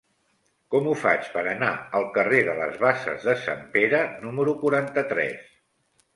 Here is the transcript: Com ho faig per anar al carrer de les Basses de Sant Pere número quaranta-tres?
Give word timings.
Com 0.75 0.87
ho 0.91 0.93
faig 1.01 1.27
per 1.33 1.43
anar 1.51 1.69
al 1.99 2.05
carrer 2.15 2.39
de 2.47 2.57
les 2.61 2.81
Basses 2.85 3.29
de 3.29 3.37
Sant 3.43 3.63
Pere 3.77 4.01
número 4.27 4.59
quaranta-tres? 4.65 5.47